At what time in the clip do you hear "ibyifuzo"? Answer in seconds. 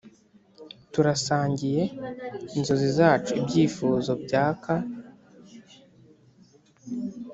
3.39-4.11